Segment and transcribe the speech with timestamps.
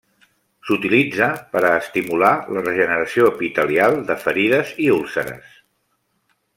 [0.69, 5.57] S'utilitza per a estimular la regeneració epitelial de ferides i úlceres.